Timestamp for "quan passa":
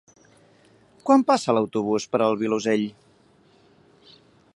1.09-1.55